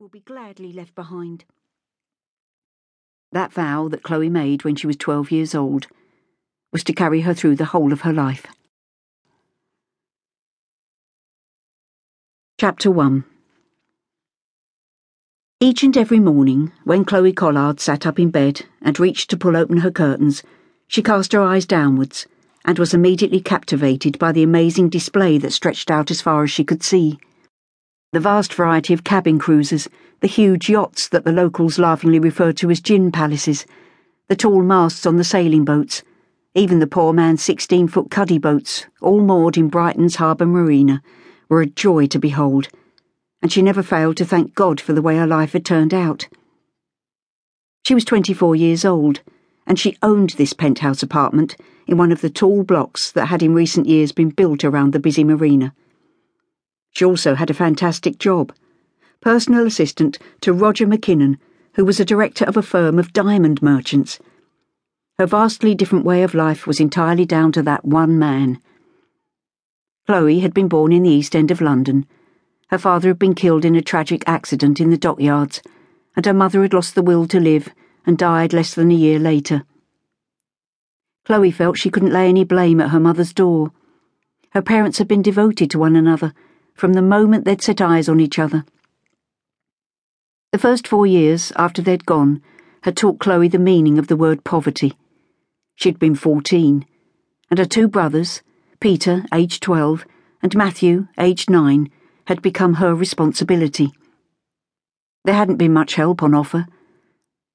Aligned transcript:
will 0.00 0.08
be 0.08 0.20
gladly 0.20 0.72
left 0.72 0.94
behind. 0.94 1.44
That 3.32 3.52
vow 3.52 3.88
that 3.88 4.04
Chloe 4.04 4.28
made 4.28 4.62
when 4.62 4.76
she 4.76 4.86
was 4.86 4.96
12 4.96 5.32
years 5.32 5.56
old 5.56 5.88
was 6.72 6.84
to 6.84 6.92
carry 6.92 7.22
her 7.22 7.34
through 7.34 7.56
the 7.56 7.64
whole 7.64 7.92
of 7.92 8.02
her 8.02 8.12
life. 8.12 8.46
Chapter 12.60 12.92
1 12.92 13.24
Each 15.58 15.82
and 15.82 15.96
every 15.96 16.20
morning, 16.20 16.70
when 16.84 17.04
Chloe 17.04 17.32
Collard 17.32 17.80
sat 17.80 18.06
up 18.06 18.20
in 18.20 18.30
bed 18.30 18.66
and 18.80 19.00
reached 19.00 19.28
to 19.30 19.36
pull 19.36 19.56
open 19.56 19.78
her 19.78 19.90
curtains, 19.90 20.44
she 20.86 21.02
cast 21.02 21.32
her 21.32 21.42
eyes 21.42 21.66
downwards 21.66 22.24
and 22.64 22.78
was 22.78 22.94
immediately 22.94 23.40
captivated 23.40 24.16
by 24.16 24.30
the 24.30 24.44
amazing 24.44 24.90
display 24.90 25.38
that 25.38 25.52
stretched 25.52 25.90
out 25.90 26.12
as 26.12 26.20
far 26.20 26.44
as 26.44 26.52
she 26.52 26.62
could 26.62 26.84
see 26.84 27.18
the 28.12 28.20
vast 28.20 28.54
variety 28.54 28.94
of 28.94 29.04
cabin 29.04 29.38
cruisers, 29.38 29.86
the 30.20 30.28
huge 30.28 30.70
yachts 30.70 31.08
that 31.08 31.24
the 31.24 31.32
locals 31.32 31.78
laughingly 31.78 32.18
referred 32.18 32.56
to 32.56 32.70
as 32.70 32.80
gin 32.80 33.12
palaces, 33.12 33.66
the 34.28 34.36
tall 34.36 34.62
masts 34.62 35.04
on 35.04 35.16
the 35.16 35.24
sailing 35.24 35.62
boats, 35.62 36.02
even 36.54 36.78
the 36.78 36.86
poor 36.86 37.12
man's 37.12 37.42
16 37.42 37.86
foot 37.88 38.10
cuddy 38.10 38.38
boats, 38.38 38.86
all 39.02 39.20
moored 39.20 39.58
in 39.58 39.68
Brighton's 39.68 40.16
harbour 40.16 40.46
marina, 40.46 41.02
were 41.50 41.60
a 41.60 41.66
joy 41.66 42.06
to 42.06 42.18
behold, 42.18 42.68
and 43.42 43.52
she 43.52 43.60
never 43.60 43.82
failed 43.82 44.16
to 44.16 44.24
thank 44.24 44.54
God 44.54 44.80
for 44.80 44.94
the 44.94 45.02
way 45.02 45.18
her 45.18 45.26
life 45.26 45.52
had 45.52 45.66
turned 45.66 45.92
out. 45.92 46.28
She 47.86 47.94
was 47.94 48.06
24 48.06 48.56
years 48.56 48.86
old, 48.86 49.20
and 49.66 49.78
she 49.78 49.98
owned 50.02 50.30
this 50.30 50.54
penthouse 50.54 51.02
apartment 51.02 51.56
in 51.86 51.98
one 51.98 52.12
of 52.12 52.22
the 52.22 52.30
tall 52.30 52.64
blocks 52.64 53.12
that 53.12 53.26
had 53.26 53.42
in 53.42 53.54
recent 53.54 53.86
years 53.86 54.12
been 54.12 54.30
built 54.30 54.64
around 54.64 54.94
the 54.94 54.98
busy 54.98 55.24
marina. 55.24 55.74
She 56.98 57.04
also 57.04 57.36
had 57.36 57.48
a 57.48 57.54
fantastic 57.54 58.18
job 58.18 58.52
personal 59.20 59.68
assistant 59.68 60.18
to 60.40 60.52
Roger 60.52 60.84
Mackinnon, 60.84 61.38
who 61.74 61.84
was 61.84 62.00
a 62.00 62.04
director 62.04 62.44
of 62.44 62.56
a 62.56 62.60
firm 62.60 62.98
of 62.98 63.12
diamond 63.12 63.62
merchants. 63.62 64.18
Her 65.16 65.26
vastly 65.26 65.76
different 65.76 66.04
way 66.04 66.24
of 66.24 66.34
life 66.34 66.66
was 66.66 66.80
entirely 66.80 67.24
down 67.24 67.52
to 67.52 67.62
that 67.62 67.84
one 67.84 68.18
man. 68.18 68.60
Chloe 70.08 70.40
had 70.40 70.52
been 70.52 70.66
born 70.66 70.90
in 70.90 71.04
the 71.04 71.10
East 71.10 71.36
End 71.36 71.52
of 71.52 71.60
London. 71.60 72.04
Her 72.70 72.78
father 72.78 73.10
had 73.10 73.18
been 73.20 73.36
killed 73.36 73.64
in 73.64 73.76
a 73.76 73.80
tragic 73.80 74.24
accident 74.26 74.80
in 74.80 74.90
the 74.90 74.98
dockyards, 74.98 75.62
and 76.16 76.26
her 76.26 76.34
mother 76.34 76.62
had 76.62 76.74
lost 76.74 76.96
the 76.96 77.02
will 77.02 77.28
to 77.28 77.38
live 77.38 77.68
and 78.06 78.18
died 78.18 78.52
less 78.52 78.74
than 78.74 78.90
a 78.90 78.94
year 78.94 79.20
later. 79.20 79.62
Chloe 81.24 81.52
felt 81.52 81.78
she 81.78 81.90
couldn't 81.90 82.12
lay 82.12 82.28
any 82.28 82.42
blame 82.42 82.80
at 82.80 82.90
her 82.90 82.98
mother's 82.98 83.32
door. 83.32 83.70
Her 84.50 84.62
parents 84.62 84.98
had 84.98 85.06
been 85.06 85.22
devoted 85.22 85.70
to 85.70 85.78
one 85.78 85.94
another 85.94 86.34
from 86.78 86.92
the 86.92 87.02
moment 87.02 87.44
they'd 87.44 87.60
set 87.60 87.80
eyes 87.80 88.08
on 88.08 88.20
each 88.20 88.38
other. 88.38 88.64
The 90.52 90.58
first 90.58 90.86
four 90.86 91.08
years 91.08 91.52
after 91.56 91.82
they'd 91.82 92.06
gone 92.06 92.40
had 92.82 92.96
taught 92.96 93.18
Chloe 93.18 93.48
the 93.48 93.58
meaning 93.58 93.98
of 93.98 94.06
the 94.06 94.16
word 94.16 94.44
poverty. 94.44 94.96
She'd 95.74 95.98
been 95.98 96.14
fourteen, 96.14 96.86
and 97.50 97.58
her 97.58 97.64
two 97.64 97.88
brothers, 97.88 98.42
Peter, 98.78 99.24
aged 99.34 99.60
twelve, 99.60 100.04
and 100.40 100.54
Matthew, 100.54 101.08
aged 101.18 101.50
nine, 101.50 101.90
had 102.26 102.42
become 102.42 102.74
her 102.74 102.94
responsibility. 102.94 103.90
There 105.24 105.34
hadn't 105.34 105.56
been 105.56 105.72
much 105.72 105.96
help 105.96 106.22
on 106.22 106.32
offer. 106.32 106.68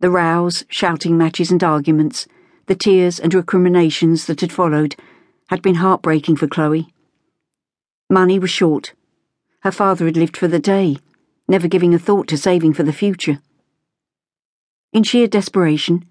The 0.00 0.10
rows, 0.10 0.64
shouting 0.70 1.18
matches, 1.18 1.50
and 1.50 1.62
arguments, 1.62 2.26
the 2.66 2.74
tears 2.74 3.20
and 3.20 3.34
recriminations 3.34 4.24
that 4.26 4.40
had 4.40 4.50
followed, 4.50 4.96
had 5.48 5.60
been 5.60 5.74
heartbreaking 5.74 6.36
for 6.36 6.46
Chloe. 6.46 6.94
Money 8.08 8.38
was 8.38 8.50
short, 8.50 8.94
her 9.60 9.72
father 9.72 10.06
had 10.06 10.16
lived 10.16 10.36
for 10.36 10.48
the 10.48 10.58
day, 10.58 10.96
never 11.46 11.68
giving 11.68 11.92
a 11.92 11.98
thought 11.98 12.28
to 12.28 12.36
saving 12.36 12.72
for 12.72 12.82
the 12.82 12.92
future. 12.92 13.38
In 14.92 15.02
sheer 15.02 15.26
desperation, 15.26 16.06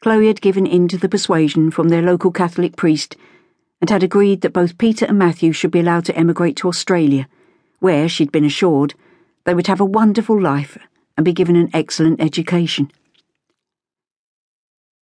Chloe 0.00 0.26
had 0.26 0.40
given 0.40 0.66
in 0.66 0.88
to 0.88 0.98
the 0.98 1.08
persuasion 1.08 1.70
from 1.70 1.88
their 1.88 2.02
local 2.02 2.30
Catholic 2.30 2.76
priest 2.76 3.16
and 3.80 3.90
had 3.90 4.02
agreed 4.02 4.40
that 4.40 4.52
both 4.52 4.78
Peter 4.78 5.06
and 5.06 5.18
Matthew 5.18 5.52
should 5.52 5.70
be 5.70 5.80
allowed 5.80 6.04
to 6.06 6.16
emigrate 6.16 6.56
to 6.56 6.68
Australia, 6.68 7.28
where, 7.78 8.08
she'd 8.08 8.32
been 8.32 8.44
assured, 8.44 8.94
they 9.44 9.54
would 9.54 9.68
have 9.68 9.80
a 9.80 9.84
wonderful 9.84 10.40
life 10.40 10.76
and 11.16 11.24
be 11.24 11.32
given 11.32 11.56
an 11.56 11.70
excellent 11.72 12.20
education. 12.20 12.90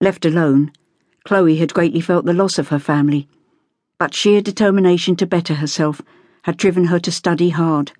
Left 0.00 0.24
alone, 0.24 0.72
Chloe 1.24 1.56
had 1.56 1.72
greatly 1.72 2.00
felt 2.00 2.24
the 2.24 2.34
loss 2.34 2.58
of 2.58 2.68
her 2.68 2.78
family, 2.78 3.28
but 3.98 4.14
sheer 4.14 4.42
determination 4.42 5.16
to 5.16 5.26
better 5.26 5.54
herself 5.54 6.02
had 6.44 6.58
driven 6.58 6.84
her 6.84 6.98
to 6.98 7.10
study 7.10 7.48
hard. 7.48 7.92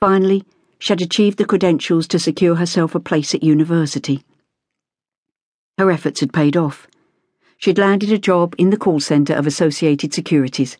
Finally, 0.00 0.44
she 0.80 0.92
had 0.92 1.00
achieved 1.00 1.38
the 1.38 1.44
credentials 1.44 2.08
to 2.08 2.18
secure 2.18 2.56
herself 2.56 2.92
a 2.92 3.00
place 3.00 3.36
at 3.36 3.42
university. 3.44 4.24
Her 5.78 5.92
efforts 5.92 6.18
had 6.18 6.32
paid 6.32 6.56
off. 6.56 6.88
She'd 7.58 7.78
landed 7.78 8.10
a 8.10 8.18
job 8.18 8.56
in 8.58 8.70
the 8.70 8.76
call 8.76 8.98
centre 8.98 9.32
of 9.32 9.46
Associated 9.46 10.12
Securities, 10.12 10.76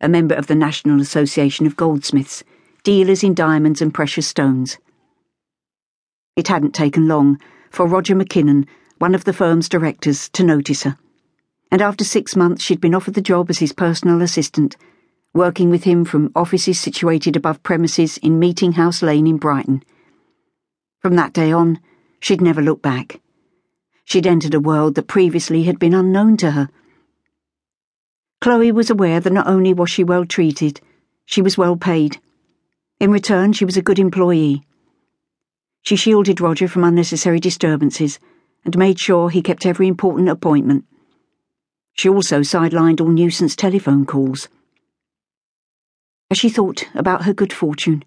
a 0.00 0.08
member 0.08 0.34
of 0.34 0.46
the 0.46 0.54
National 0.54 0.98
Association 0.98 1.66
of 1.66 1.76
Goldsmiths, 1.76 2.42
dealers 2.84 3.22
in 3.22 3.34
diamonds 3.34 3.82
and 3.82 3.92
precious 3.92 4.26
stones. 4.26 4.78
It 6.36 6.48
hadn't 6.48 6.74
taken 6.74 7.06
long 7.06 7.38
for 7.70 7.86
Roger 7.86 8.16
McKinnon, 8.16 8.66
one 8.96 9.14
of 9.14 9.24
the 9.24 9.34
firm's 9.34 9.68
directors, 9.68 10.30
to 10.30 10.42
notice 10.42 10.84
her. 10.84 10.96
And 11.70 11.82
after 11.82 12.02
six 12.02 12.34
months, 12.34 12.64
she'd 12.64 12.80
been 12.80 12.94
offered 12.94 13.12
the 13.12 13.20
job 13.20 13.50
as 13.50 13.58
his 13.58 13.74
personal 13.74 14.22
assistant 14.22 14.78
working 15.34 15.70
with 15.70 15.84
him 15.84 16.04
from 16.04 16.32
offices 16.34 16.80
situated 16.80 17.36
above 17.36 17.62
premises 17.62 18.18
in 18.18 18.38
Meeting 18.38 18.72
House 18.72 19.02
Lane 19.02 19.26
in 19.26 19.36
Brighton. 19.36 19.82
From 21.00 21.16
that 21.16 21.32
day 21.32 21.52
on, 21.52 21.80
she'd 22.20 22.40
never 22.40 22.62
looked 22.62 22.82
back. 22.82 23.20
She'd 24.04 24.26
entered 24.26 24.54
a 24.54 24.60
world 24.60 24.94
that 24.94 25.06
previously 25.06 25.64
had 25.64 25.78
been 25.78 25.94
unknown 25.94 26.36
to 26.38 26.52
her. 26.52 26.68
Chloe 28.40 28.72
was 28.72 28.88
aware 28.90 29.20
that 29.20 29.32
not 29.32 29.46
only 29.46 29.74
was 29.74 29.90
she 29.90 30.02
well 30.02 30.24
treated, 30.24 30.80
she 31.26 31.42
was 31.42 31.58
well 31.58 31.76
paid. 31.76 32.20
In 33.00 33.10
return, 33.10 33.52
she 33.52 33.64
was 33.64 33.76
a 33.76 33.82
good 33.82 33.98
employee. 33.98 34.62
She 35.82 35.94
shielded 35.94 36.40
Roger 36.40 36.68
from 36.68 36.84
unnecessary 36.84 37.38
disturbances 37.38 38.18
and 38.64 38.76
made 38.76 38.98
sure 38.98 39.30
he 39.30 39.42
kept 39.42 39.66
every 39.66 39.86
important 39.86 40.28
appointment. 40.28 40.84
She 41.94 42.08
also 42.08 42.40
sidelined 42.40 43.00
all 43.00 43.08
nuisance 43.08 43.54
telephone 43.54 44.06
calls. 44.06 44.48
As 46.30 46.36
she 46.36 46.50
thought 46.50 46.86
about 46.94 47.24
her 47.24 47.32
good 47.32 47.54
fortune, 47.54 48.04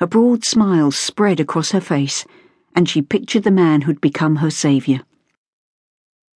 a 0.00 0.06
broad 0.06 0.44
smile 0.44 0.90
spread 0.90 1.38
across 1.38 1.70
her 1.70 1.80
face, 1.80 2.24
and 2.74 2.88
she 2.88 3.00
pictured 3.00 3.44
the 3.44 3.52
man 3.52 3.82
who'd 3.82 4.00
become 4.00 4.36
her 4.36 4.50
saviour. 4.50 5.02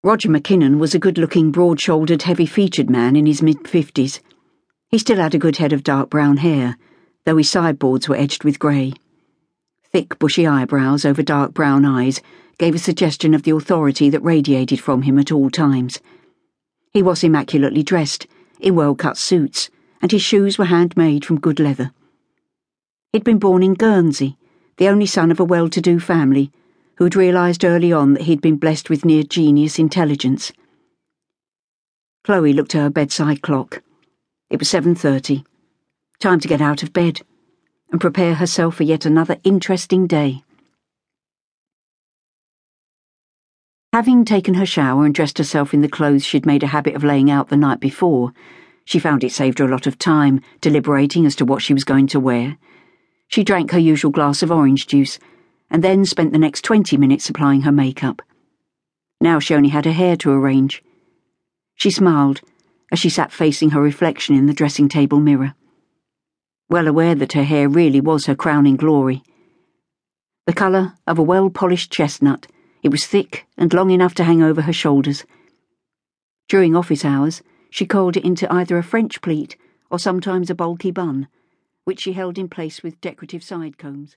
Roger 0.03 0.29
Mackinnon 0.29 0.77
was 0.77 0.93
a 0.93 0.99
good 0.99 1.17
looking, 1.17 1.51
broad 1.51 1.81
shouldered, 1.81 2.21
heavy 2.21 2.45
featured 2.45 2.87
man 2.87 3.15
in 3.15 3.25
his 3.25 3.41
mid 3.41 3.67
fifties. 3.67 4.21
He 4.89 4.99
still 4.99 5.17
had 5.17 5.33
a 5.33 5.39
good 5.39 5.57
head 5.57 5.73
of 5.73 5.83
dark 5.83 6.11
brown 6.11 6.37
hair, 6.37 6.77
though 7.25 7.37
his 7.37 7.49
sideboards 7.49 8.07
were 8.07 8.15
edged 8.15 8.43
with 8.43 8.59
grey. 8.59 8.93
Thick, 9.91 10.19
bushy 10.19 10.45
eyebrows 10.45 11.03
over 11.03 11.23
dark 11.23 11.55
brown 11.55 11.83
eyes 11.83 12.21
gave 12.59 12.75
a 12.75 12.79
suggestion 12.79 13.33
of 13.33 13.41
the 13.41 13.55
authority 13.55 14.11
that 14.11 14.23
radiated 14.23 14.79
from 14.79 15.01
him 15.01 15.17
at 15.17 15.31
all 15.31 15.49
times. 15.49 15.99
He 16.91 17.01
was 17.01 17.23
immaculately 17.23 17.81
dressed, 17.81 18.27
in 18.59 18.75
well 18.75 18.93
cut 18.93 19.17
suits 19.17 19.71
and 20.03 20.11
his 20.11 20.21
shoes 20.21 20.57
were 20.57 20.65
handmade 20.65 21.23
from 21.23 21.39
good 21.39 21.61
leather. 21.61 21.93
He'd 23.13 23.23
been 23.23 23.39
born 23.39 23.63
in 23.63 23.73
Guernsey, 23.73 24.37
the 24.75 24.89
only 24.89 25.05
son 25.05 25.31
of 25.31 25.39
a 25.39 25.45
well 25.45 25.69
to 25.69 25.79
do 25.79 25.97
family, 25.97 26.51
who'd 26.97 27.15
realised 27.15 27.63
early 27.63 27.93
on 27.93 28.13
that 28.13 28.23
he'd 28.23 28.41
been 28.41 28.57
blessed 28.57 28.89
with 28.89 29.05
near 29.05 29.23
genius 29.23 29.79
intelligence. 29.79 30.51
Chloe 32.25 32.51
looked 32.51 32.75
at 32.75 32.81
her 32.81 32.89
bedside 32.89 33.41
clock. 33.41 33.81
It 34.49 34.59
was 34.59 34.67
7.30. 34.67 35.45
Time 36.19 36.39
to 36.41 36.47
get 36.49 36.61
out 36.61 36.83
of 36.83 36.91
bed 36.91 37.21
and 37.89 38.01
prepare 38.01 38.35
herself 38.35 38.75
for 38.75 38.83
yet 38.83 39.05
another 39.05 39.37
interesting 39.45 40.05
day. 40.05 40.43
Having 43.93 44.25
taken 44.25 44.55
her 44.55 44.65
shower 44.65 45.05
and 45.05 45.15
dressed 45.15 45.37
herself 45.37 45.73
in 45.73 45.81
the 45.81 45.87
clothes 45.87 46.25
she'd 46.25 46.45
made 46.45 46.63
a 46.63 46.67
habit 46.67 46.95
of 46.95 47.05
laying 47.05 47.31
out 47.31 47.47
the 47.47 47.55
night 47.55 47.79
before, 47.79 48.33
she 48.85 48.99
found 48.99 49.23
it 49.23 49.31
saved 49.31 49.59
her 49.59 49.65
a 49.65 49.71
lot 49.71 49.87
of 49.87 49.97
time, 49.97 50.41
deliberating 50.61 51.25
as 51.25 51.35
to 51.35 51.45
what 51.45 51.61
she 51.61 51.73
was 51.73 51.83
going 51.83 52.07
to 52.07 52.19
wear. 52.19 52.57
She 53.27 53.43
drank 53.43 53.71
her 53.71 53.79
usual 53.79 54.11
glass 54.11 54.43
of 54.43 54.51
orange 54.51 54.87
juice, 54.87 55.19
and 55.69 55.83
then 55.83 56.05
spent 56.05 56.31
the 56.31 56.39
next 56.39 56.63
twenty 56.63 56.97
minutes 56.97 57.29
applying 57.29 57.61
her 57.61 57.71
makeup. 57.71 58.21
Now 59.19 59.39
she 59.39 59.55
only 59.55 59.69
had 59.69 59.85
her 59.85 59.91
hair 59.91 60.15
to 60.17 60.31
arrange. 60.31 60.83
She 61.75 61.89
smiled 61.89 62.41
as 62.91 62.99
she 62.99 63.09
sat 63.09 63.31
facing 63.31 63.71
her 63.71 63.81
reflection 63.81 64.35
in 64.35 64.45
the 64.45 64.53
dressing 64.53 64.87
table 64.87 65.19
mirror. 65.19 65.55
Well 66.69 66.87
aware 66.87 67.15
that 67.15 67.33
her 67.33 67.43
hair 67.43 67.67
really 67.67 67.99
was 67.99 68.27
her 68.27 68.35
crowning 68.35 68.75
glory. 68.75 69.23
The 70.45 70.53
colour 70.53 70.93
of 71.07 71.17
a 71.17 71.23
well 71.23 71.49
polished 71.49 71.91
chestnut, 71.91 72.47
it 72.83 72.89
was 72.89 73.07
thick 73.07 73.47
and 73.57 73.73
long 73.73 73.89
enough 73.91 74.13
to 74.15 74.23
hang 74.23 74.43
over 74.43 74.61
her 74.61 74.73
shoulders. 74.73 75.23
During 76.49 76.75
office 76.75 77.05
hours, 77.05 77.41
she 77.73 77.87
coiled 77.87 78.15
it 78.15 78.23
into 78.23 78.53
either 78.53 78.77
a 78.77 78.83
French 78.83 79.19
pleat 79.19 79.57
or 79.89 79.97
sometimes 79.97 80.51
a 80.51 80.53
bulky 80.53 80.91
bun, 80.91 81.27
which 81.85 82.01
she 82.01 82.13
held 82.13 82.37
in 82.37 82.47
place 82.47 82.83
with 82.83 83.01
decorative 83.01 83.43
side 83.43 83.79
combs. 83.79 84.15